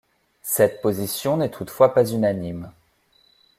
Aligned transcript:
Cette 0.41 0.81
position 0.81 1.37
n'est 1.37 1.51
toutefois 1.51 1.93
pas 1.93 2.03
unanime. 2.03 2.71